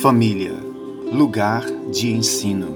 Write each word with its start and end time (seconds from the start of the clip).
Família, 0.00 0.54
lugar 1.12 1.64
de 1.90 2.12
ensino. 2.12 2.68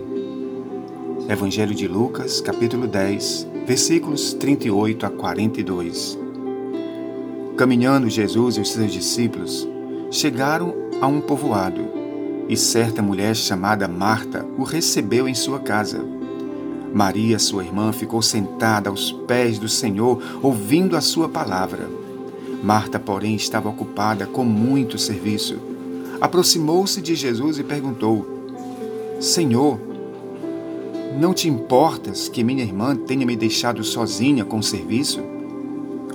Evangelho 1.29 1.73
de 1.73 1.87
Lucas, 1.87 2.41
capítulo 2.41 2.89
10, 2.89 3.47
versículos 3.65 4.35
38 4.35 5.07
a 5.07 5.11
42. 5.11 6.19
Caminhando 7.57 8.11
Jesus 8.11 8.57
e 8.57 8.61
os 8.61 8.73
seus 8.73 8.93
discípulos 8.93 9.69
chegaram 10.11 10.75
a 11.01 11.07
um 11.07 11.21
povoado, 11.21 11.85
e 12.49 12.57
certa 12.57 13.01
mulher 13.01 13.37
chamada 13.37 13.87
Marta 13.87 14.45
o 14.59 14.65
recebeu 14.65 15.29
em 15.29 15.35
sua 15.35 15.61
casa. 15.61 16.05
Maria, 16.93 17.39
sua 17.39 17.63
irmã, 17.63 17.93
ficou 17.93 18.21
sentada 18.21 18.91
aos 18.91 19.13
pés 19.13 19.61
do 19.61 19.69
Senhor, 19.69 20.21
ouvindo 20.43 20.97
a 20.97 21.01
sua 21.01 21.29
palavra. 21.29 21.89
Marta, 22.65 22.99
porém, 22.99 23.37
estava 23.37 23.69
ocupada 23.69 24.27
com 24.27 24.45
muito 24.45 24.99
serviço 24.99 25.71
aproximou-se 26.23 27.03
de 27.03 27.17
Jesus 27.17 27.59
e 27.59 27.65
perguntou: 27.65 28.25
Senhor, 29.19 29.77
não 31.19 31.35
te 31.35 31.49
importas 31.49 32.29
que 32.29 32.45
minha 32.45 32.63
irmã 32.63 32.95
tenha 32.95 33.27
me 33.27 33.35
deixado 33.35 33.83
sozinha 33.83 34.45
com 34.45 34.59
o 34.59 34.63
serviço? 34.63 35.21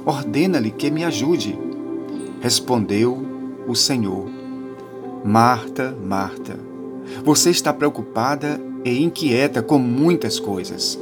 Ordena-lhe 0.05 0.71
que 0.71 0.89
me 0.89 1.03
ajude. 1.03 1.59
Respondeu 2.39 3.21
o 3.67 3.75
Senhor: 3.75 4.29
Marta, 5.25 5.93
Marta, 6.01 6.57
você 7.25 7.49
está 7.49 7.73
preocupada 7.73 8.61
e 8.85 9.03
inquieta 9.03 9.61
com 9.61 9.77
muitas 9.77 10.39
coisas. 10.39 10.97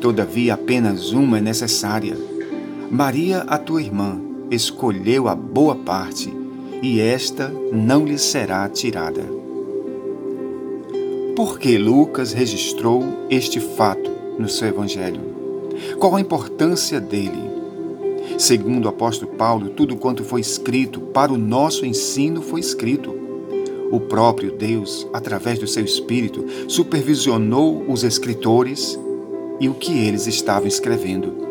Todavia, 0.00 0.54
apenas 0.54 1.12
uma 1.12 1.36
é 1.36 1.40
necessária. 1.42 2.16
Maria, 2.90 3.40
a 3.42 3.58
tua 3.58 3.82
irmã, 3.82 4.18
escolheu 4.50 5.28
a 5.28 5.34
boa 5.34 5.74
parte 5.74 6.45
e 6.82 7.00
esta 7.00 7.52
não 7.72 8.04
lhe 8.04 8.18
será 8.18 8.68
tirada. 8.68 9.24
Por 11.34 11.58
que 11.58 11.76
Lucas 11.76 12.32
registrou 12.32 13.02
este 13.30 13.60
fato 13.60 14.10
no 14.38 14.48
seu 14.48 14.68
Evangelho? 14.68 15.20
Qual 15.98 16.16
a 16.16 16.20
importância 16.20 17.00
dele? 17.00 17.56
Segundo 18.38 18.86
o 18.86 18.88
apóstolo 18.88 19.32
Paulo, 19.32 19.70
tudo 19.70 19.96
quanto 19.96 20.24
foi 20.24 20.40
escrito 20.40 21.00
para 21.00 21.32
o 21.32 21.38
nosso 21.38 21.84
ensino 21.84 22.42
foi 22.42 22.60
escrito. 22.60 23.14
O 23.90 24.00
próprio 24.00 24.52
Deus, 24.52 25.06
através 25.12 25.58
do 25.58 25.66
seu 25.66 25.84
Espírito, 25.84 26.44
supervisionou 26.68 27.84
os 27.88 28.02
escritores 28.02 28.98
e 29.60 29.68
o 29.68 29.74
que 29.74 30.06
eles 30.06 30.26
estavam 30.26 30.66
escrevendo 30.66 31.45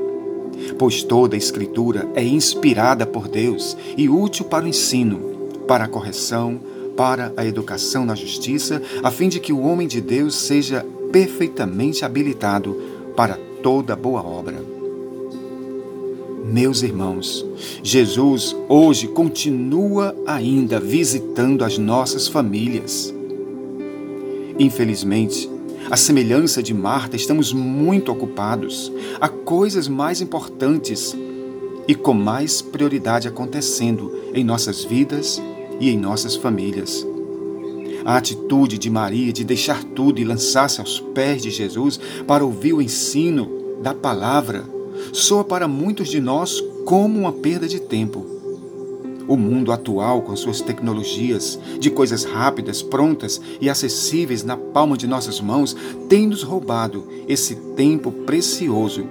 pois 0.78 1.03
toda 1.03 1.36
a 1.36 1.38
Escritura 1.38 2.08
é 2.16 2.23
inspirada 2.23 3.06
por 3.06 3.28
Deus 3.28 3.78
e 3.98 4.09
útil 4.09 4.45
para 4.45 4.66
o 4.66 4.67
ensino, 4.67 5.20
para 5.67 5.86
a 5.86 5.88
correção, 5.88 6.59
para 6.95 7.34
a 7.36 7.45
educação 7.45 8.06
na 8.06 8.16
justiça, 8.16 8.81
a 9.03 9.12
fim 9.12 9.28
de 9.28 9.39
que 9.39 9.53
o 9.53 9.62
homem 9.62 9.88
de 9.88 10.02
Deus 10.02 10.36
seja 10.36 10.86
perfeitamente 11.12 12.03
habilitado 12.03 12.81
para 13.16 13.38
toda 13.62 13.95
boa 13.95 14.23
obra. 14.23 14.75
Meus 16.45 16.84
irmãos, 16.84 17.45
Jesus 17.81 18.56
hoje 18.69 19.08
continua 19.08 20.16
ainda 20.28 20.80
visitando 20.80 21.64
as 21.64 21.78
nossas 21.78 22.28
famílias. 22.28 23.14
Infelizmente, 24.59 25.50
a 25.89 25.95
semelhança 25.95 26.64
de 26.64 26.73
Marta, 26.73 27.16
estamos 27.16 27.53
muito 27.53 28.11
ocupados. 28.11 28.91
Há 29.22 29.30
coisas 29.30 29.88
mais 29.88 30.19
importantes 30.19 31.16
e 31.88 31.94
com 31.94 32.14
mais 32.14 32.61
prioridade 32.61 33.28
acontecendo 33.28 34.11
em 34.33 34.44
nossas 34.44 34.83
vidas 34.83 35.41
e 35.80 35.89
em 35.89 35.97
nossas 35.97 36.36
famílias. 36.36 37.06
A 38.03 38.17
atitude 38.17 38.78
de 38.78 38.89
Maria 38.89 39.31
de 39.31 39.44
deixar 39.44 39.83
tudo 39.83 40.19
e 40.19 40.23
lançar-se 40.23 40.80
aos 40.80 41.00
pés 41.00 41.41
de 41.41 41.52
Jesus 41.52 42.00
para 42.25 42.44
ouvir 42.44 42.73
o 42.73 42.81
ensino 42.81 43.78
da 43.81 43.94
palavra 43.94 44.63
soa 45.12 45.44
para 45.44 45.67
muitos 45.67 46.09
de 46.09 46.19
nós 46.19 46.62
como 46.85 47.19
uma 47.19 47.31
perda 47.31 47.67
de 47.67 47.79
tempo. 47.79 48.34
O 49.28 49.36
mundo 49.36 49.72
atual, 49.72 50.22
com 50.22 50.36
suas 50.36 50.62
tecnologias 50.62 51.59
de 51.80 51.90
coisas 51.90 52.24
rápidas, 52.24 52.81
prontas 52.81 53.41
e 53.59 53.69
acessíveis 53.69 54.44
na 54.44 54.56
palma 54.56 54.96
de 54.96 55.08
nossas 55.08 55.41
mãos, 55.41 55.75
tem 56.08 56.28
nos 56.28 56.44
roubado 56.44 57.08
esse 57.28 57.56
tempo 57.75 58.12
precioso 58.12 59.06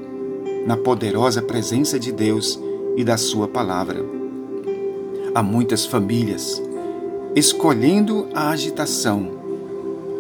na 0.67 0.77
poderosa 0.77 1.43
presença 1.43 1.99
de 1.99 2.13
Deus 2.13 2.59
e 2.97 3.03
da 3.03 3.17
Sua 3.17 3.49
palavra. 3.49 4.05
Há 5.35 5.43
muitas 5.43 5.85
famílias 5.85 6.63
escolhendo 7.35 8.29
a 8.33 8.51
agitação 8.51 9.33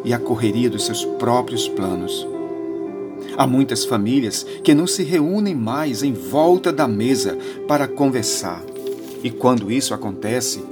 e 0.05 0.13
a 0.13 0.19
correria 0.19 0.69
dos 0.69 0.85
seus 0.85 1.05
próprios 1.05 1.69
planos. 1.69 2.27
Há 3.37 3.47
muitas 3.47 3.85
famílias 3.85 4.45
que 4.65 4.75
não 4.75 4.89
se 4.89 5.05
reúnem 5.05 5.55
mais 5.55 6.03
em 6.03 6.13
volta 6.13 6.73
da 6.73 6.89
mesa 6.89 7.39
para 7.69 7.87
conversar 7.87 8.74
e 9.25 9.31
quando 9.31 9.73
isso 9.73 9.95
acontece, 9.95 10.63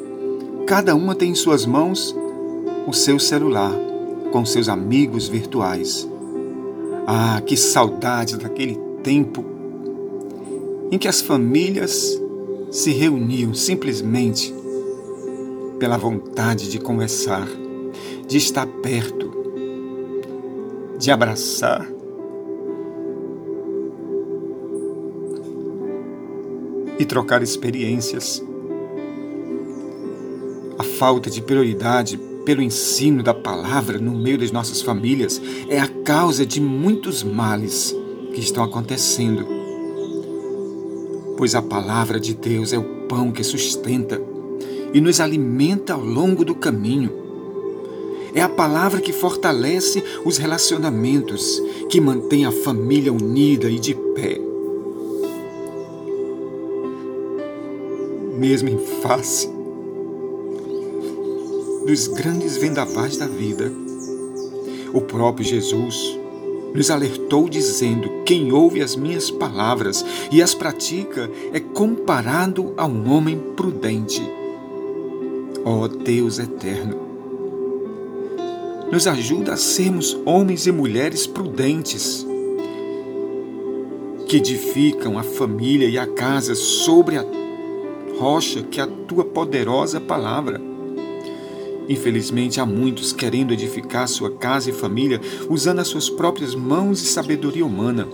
cada 0.66 0.94
uma 0.94 1.14
tem 1.14 1.30
em 1.30 1.34
suas 1.34 1.64
mãos 1.64 2.14
o 2.86 2.92
seu 2.92 3.18
celular 3.18 3.72
com 4.30 4.44
seus 4.44 4.68
amigos 4.68 5.26
virtuais. 5.26 6.06
Ah, 7.06 7.40
que 7.44 7.56
saudade 7.56 8.36
daquele 8.36 8.78
tempo 9.02 9.42
em 10.90 10.98
que 10.98 11.08
as 11.08 11.22
famílias 11.22 12.20
se 12.70 12.92
reuniam 12.92 13.54
simplesmente 13.54 14.54
pela 15.78 15.96
vontade 15.96 16.70
de 16.70 16.78
conversar, 16.78 17.48
de 18.28 18.36
estar 18.36 18.66
perto, 18.66 19.32
de 20.98 21.10
abraçar 21.10 21.90
e 27.02 27.04
trocar 27.04 27.42
experiências. 27.42 28.42
A 30.78 30.84
falta 30.84 31.28
de 31.28 31.42
prioridade 31.42 32.16
pelo 32.44 32.62
ensino 32.62 33.22
da 33.24 33.34
palavra 33.34 33.98
no 33.98 34.12
meio 34.12 34.38
das 34.38 34.52
nossas 34.52 34.80
famílias 34.80 35.40
é 35.68 35.80
a 35.80 35.88
causa 35.88 36.46
de 36.46 36.60
muitos 36.60 37.24
males 37.24 37.94
que 38.32 38.40
estão 38.40 38.62
acontecendo. 38.62 39.44
Pois 41.36 41.56
a 41.56 41.62
palavra 41.62 42.20
de 42.20 42.34
Deus 42.34 42.72
é 42.72 42.78
o 42.78 43.06
pão 43.08 43.32
que 43.32 43.42
sustenta 43.42 44.20
e 44.94 45.00
nos 45.00 45.20
alimenta 45.20 45.94
ao 45.94 46.04
longo 46.04 46.44
do 46.44 46.54
caminho. 46.54 47.10
É 48.32 48.40
a 48.40 48.48
palavra 48.48 49.00
que 49.00 49.12
fortalece 49.12 50.02
os 50.24 50.38
relacionamentos, 50.38 51.60
que 51.90 52.00
mantém 52.00 52.46
a 52.46 52.52
família 52.52 53.12
unida 53.12 53.68
e 53.68 53.78
de 53.78 53.94
pé. 54.14 54.51
Mesmo 58.38 58.68
em 58.68 58.78
face 59.02 59.48
dos 61.86 62.06
grandes 62.06 62.56
vendavais 62.56 63.16
da 63.16 63.26
vida. 63.26 63.72
O 64.92 65.00
próprio 65.00 65.44
Jesus 65.44 66.18
nos 66.74 66.90
alertou 66.90 67.48
dizendo: 67.48 68.22
Quem 68.24 68.52
ouve 68.52 68.80
as 68.80 68.96
minhas 68.96 69.30
palavras 69.30 70.04
e 70.30 70.42
as 70.42 70.54
pratica 70.54 71.30
é 71.52 71.60
comparado 71.60 72.72
a 72.76 72.86
um 72.86 73.12
homem 73.12 73.38
prudente. 73.56 74.22
Ó 75.64 75.82
oh, 75.82 75.88
Deus 75.88 76.38
eterno, 76.38 76.96
nos 78.90 79.06
ajuda 79.06 79.54
a 79.54 79.56
sermos 79.56 80.18
homens 80.24 80.66
e 80.66 80.72
mulheres 80.72 81.26
prudentes, 81.26 82.26
que 84.28 84.36
edificam 84.38 85.18
a 85.18 85.22
família 85.22 85.88
e 85.88 85.98
a 85.98 86.06
casa 86.06 86.54
sobre 86.54 87.16
a 87.16 87.41
rocha 88.22 88.62
que 88.62 88.80
a 88.80 88.86
tua 88.86 89.24
poderosa 89.24 90.00
palavra. 90.00 90.60
Infelizmente, 91.88 92.60
há 92.60 92.64
muitos 92.64 93.12
querendo 93.12 93.52
edificar 93.52 94.06
sua 94.06 94.30
casa 94.30 94.70
e 94.70 94.72
família 94.72 95.20
usando 95.50 95.80
as 95.80 95.88
suas 95.88 96.08
próprias 96.08 96.54
mãos 96.54 97.02
e 97.02 97.06
sabedoria 97.06 97.66
humana. 97.66 98.06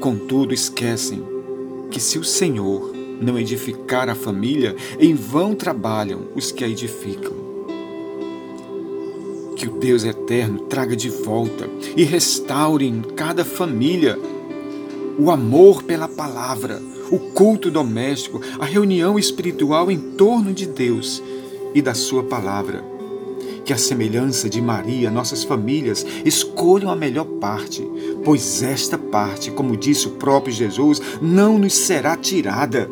Contudo, 0.00 0.52
esquecem 0.52 1.24
que 1.90 1.98
se 1.98 2.18
o 2.18 2.24
Senhor 2.24 2.92
não 3.18 3.38
edificar 3.38 4.10
a 4.10 4.14
família, 4.14 4.76
em 5.00 5.14
vão 5.14 5.54
trabalham 5.54 6.26
os 6.36 6.52
que 6.52 6.62
a 6.62 6.68
edificam. 6.68 7.32
Que 9.56 9.66
o 9.66 9.78
Deus 9.78 10.04
eterno 10.04 10.60
traga 10.64 10.94
de 10.94 11.08
volta 11.08 11.70
e 11.96 12.04
restaure 12.04 12.86
em 12.86 13.00
cada 13.00 13.46
família 13.46 14.18
o 15.18 15.30
amor 15.30 15.82
pela 15.84 16.06
palavra, 16.06 16.82
o 17.14 17.18
culto 17.30 17.70
doméstico, 17.70 18.40
a 18.58 18.64
reunião 18.64 19.16
espiritual 19.16 19.88
em 19.88 19.96
torno 19.98 20.52
de 20.52 20.66
Deus 20.66 21.22
e 21.72 21.80
da 21.80 21.94
Sua 21.94 22.24
palavra. 22.24 22.84
Que 23.64 23.72
a 23.72 23.78
semelhança 23.78 24.50
de 24.50 24.60
Maria, 24.60 25.12
nossas 25.12 25.44
famílias 25.44 26.04
escolham 26.24 26.90
a 26.90 26.96
melhor 26.96 27.24
parte, 27.24 27.88
pois 28.24 28.64
esta 28.64 28.98
parte, 28.98 29.52
como 29.52 29.76
disse 29.76 30.08
o 30.08 30.12
próprio 30.12 30.52
Jesus, 30.52 31.00
não 31.22 31.56
nos 31.56 31.74
será 31.74 32.16
tirada. 32.16 32.90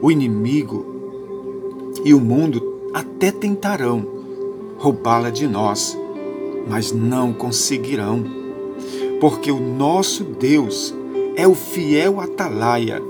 O 0.00 0.12
inimigo 0.12 0.86
e 2.04 2.14
o 2.14 2.20
mundo 2.20 2.90
até 2.94 3.32
tentarão, 3.32 4.06
roubá-la 4.78 5.30
de 5.30 5.48
nós, 5.48 5.98
mas 6.68 6.92
não 6.92 7.32
conseguirão, 7.32 8.24
porque 9.20 9.50
o 9.50 9.58
nosso 9.58 10.22
Deus 10.22 10.94
é 11.36 11.48
o 11.48 11.54
fiel 11.54 12.20
atalaia 12.20 13.02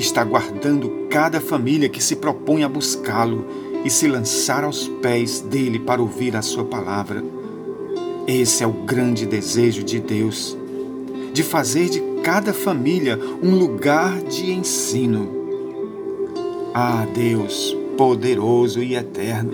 que 0.00 0.06
está 0.06 0.24
guardando 0.24 1.06
cada 1.10 1.42
família 1.42 1.86
que 1.86 2.02
se 2.02 2.16
propõe 2.16 2.64
a 2.64 2.68
buscá-lo 2.70 3.44
e 3.84 3.90
se 3.90 4.08
lançar 4.08 4.64
aos 4.64 4.88
pés 4.88 5.40
dele 5.40 5.78
para 5.78 6.00
ouvir 6.00 6.34
a 6.34 6.40
sua 6.40 6.64
palavra. 6.64 7.22
Esse 8.26 8.64
é 8.64 8.66
o 8.66 8.72
grande 8.72 9.26
desejo 9.26 9.82
de 9.82 10.00
Deus, 10.00 10.56
de 11.34 11.42
fazer 11.42 11.90
de 11.90 12.00
cada 12.22 12.54
família 12.54 13.18
um 13.42 13.54
lugar 13.54 14.22
de 14.22 14.50
ensino. 14.50 15.28
Ah, 16.72 17.06
Deus, 17.14 17.76
poderoso 17.98 18.82
e 18.82 18.94
eterno, 18.94 19.52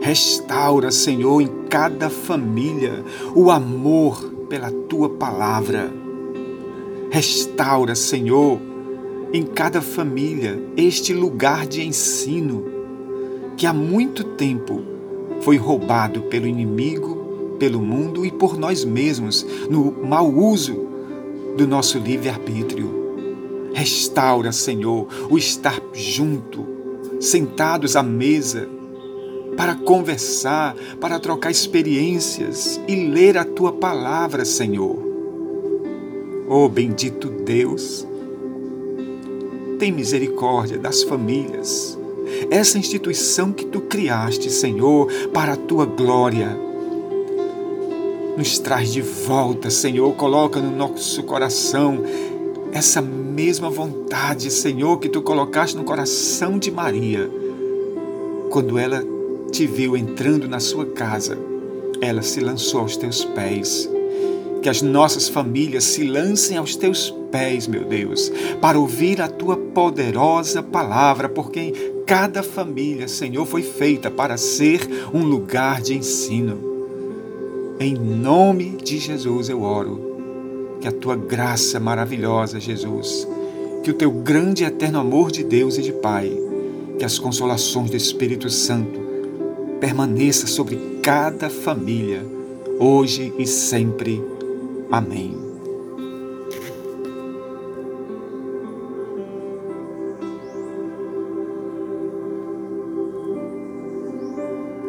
restaura, 0.00 0.90
Senhor, 0.90 1.42
em 1.42 1.50
cada 1.68 2.08
família 2.08 3.04
o 3.34 3.50
amor 3.50 4.24
pela 4.48 4.70
tua 4.70 5.10
palavra. 5.10 5.92
Restaura, 7.10 7.94
Senhor, 7.94 8.58
em 9.34 9.42
cada 9.42 9.82
família 9.82 10.62
este 10.76 11.12
lugar 11.12 11.66
de 11.66 11.84
ensino 11.84 12.66
que 13.56 13.66
há 13.66 13.72
muito 13.72 14.22
tempo 14.22 14.80
foi 15.40 15.56
roubado 15.56 16.22
pelo 16.22 16.46
inimigo, 16.46 17.56
pelo 17.58 17.80
mundo 17.80 18.24
e 18.24 18.30
por 18.30 18.56
nós 18.56 18.84
mesmos 18.84 19.44
no 19.68 19.90
mau 19.90 20.32
uso 20.32 20.86
do 21.56 21.66
nosso 21.66 21.98
livre-arbítrio. 21.98 23.72
Restaura, 23.74 24.52
Senhor, 24.52 25.08
o 25.28 25.36
estar 25.36 25.80
junto, 25.92 26.64
sentados 27.20 27.96
à 27.96 28.04
mesa, 28.04 28.68
para 29.56 29.74
conversar, 29.74 30.76
para 31.00 31.18
trocar 31.18 31.50
experiências 31.50 32.80
e 32.86 32.94
ler 32.94 33.36
a 33.36 33.44
tua 33.44 33.72
palavra, 33.72 34.44
Senhor. 34.44 34.96
Oh, 36.48 36.68
bendito 36.68 37.28
Deus, 37.28 38.06
tem 39.74 39.92
misericórdia 39.92 40.78
das 40.78 41.02
famílias, 41.02 41.98
essa 42.50 42.78
instituição 42.78 43.52
que 43.52 43.66
tu 43.66 43.80
criaste, 43.82 44.50
Senhor, 44.50 45.08
para 45.32 45.52
a 45.52 45.56
tua 45.56 45.86
glória. 45.86 46.58
Nos 48.36 48.58
traz 48.58 48.92
de 48.92 49.00
volta, 49.00 49.70
Senhor, 49.70 50.12
coloca 50.14 50.60
no 50.60 50.74
nosso 50.74 51.22
coração 51.22 52.02
essa 52.72 53.00
mesma 53.00 53.70
vontade, 53.70 54.50
Senhor, 54.50 54.98
que 54.98 55.08
tu 55.08 55.22
colocaste 55.22 55.76
no 55.76 55.84
coração 55.84 56.58
de 56.58 56.70
Maria. 56.72 57.30
Quando 58.50 58.76
ela 58.78 59.04
te 59.52 59.66
viu 59.66 59.96
entrando 59.96 60.48
na 60.48 60.58
sua 60.58 60.86
casa, 60.86 61.38
ela 62.00 62.22
se 62.22 62.40
lançou 62.40 62.80
aos 62.80 62.96
teus 62.96 63.24
pés. 63.24 63.88
Que 64.64 64.70
as 64.70 64.80
nossas 64.80 65.28
famílias 65.28 65.84
se 65.84 66.02
lancem 66.04 66.56
aos 66.56 66.74
teus 66.74 67.14
pés, 67.30 67.66
meu 67.66 67.84
Deus, 67.84 68.32
para 68.62 68.78
ouvir 68.78 69.20
a 69.20 69.28
tua 69.28 69.58
poderosa 69.58 70.62
palavra, 70.62 71.28
porque 71.28 71.92
cada 72.06 72.42
família, 72.42 73.06
Senhor, 73.06 73.44
foi 73.44 73.60
feita 73.60 74.10
para 74.10 74.38
ser 74.38 74.80
um 75.12 75.22
lugar 75.22 75.82
de 75.82 75.94
ensino. 75.94 76.58
Em 77.78 77.92
nome 77.92 78.78
de 78.82 78.98
Jesus 78.98 79.50
eu 79.50 79.60
oro. 79.60 80.78
Que 80.80 80.88
a 80.88 80.92
tua 80.92 81.14
graça 81.14 81.78
maravilhosa, 81.78 82.58
Jesus, 82.58 83.28
que 83.82 83.90
o 83.90 83.94
teu 83.94 84.10
grande 84.10 84.64
e 84.64 84.66
eterno 84.66 84.98
amor 84.98 85.30
de 85.30 85.44
Deus 85.44 85.76
e 85.76 85.82
de 85.82 85.92
Pai, 85.92 86.32
que 86.98 87.04
as 87.04 87.18
consolações 87.18 87.90
do 87.90 87.98
Espírito 87.98 88.48
Santo 88.48 88.98
permaneça 89.78 90.46
sobre 90.46 90.78
cada 91.02 91.50
família, 91.50 92.24
hoje 92.80 93.30
e 93.38 93.46
sempre. 93.46 94.33
Amém. 94.90 95.43